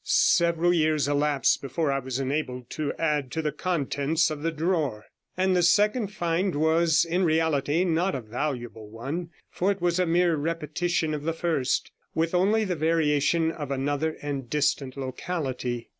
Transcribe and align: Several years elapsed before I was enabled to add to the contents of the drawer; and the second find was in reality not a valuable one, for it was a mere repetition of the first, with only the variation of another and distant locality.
Several 0.03 0.73
years 0.73 1.07
elapsed 1.07 1.61
before 1.61 1.91
I 1.91 1.99
was 1.99 2.19
enabled 2.19 2.71
to 2.71 2.91
add 2.97 3.29
to 3.33 3.41
the 3.43 3.51
contents 3.51 4.31
of 4.31 4.41
the 4.41 4.51
drawer; 4.51 5.05
and 5.37 5.55
the 5.55 5.61
second 5.61 6.07
find 6.07 6.55
was 6.55 7.05
in 7.05 7.23
reality 7.23 7.85
not 7.85 8.15
a 8.15 8.21
valuable 8.21 8.89
one, 8.89 9.29
for 9.51 9.69
it 9.71 9.79
was 9.79 9.99
a 9.99 10.07
mere 10.07 10.35
repetition 10.35 11.13
of 11.13 11.21
the 11.21 11.33
first, 11.33 11.91
with 12.15 12.33
only 12.33 12.63
the 12.63 12.75
variation 12.75 13.51
of 13.51 13.69
another 13.69 14.17
and 14.23 14.49
distant 14.49 14.97
locality. 14.97 15.89